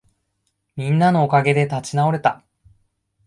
[0.77, 2.43] みんなのおかげで立ち直れた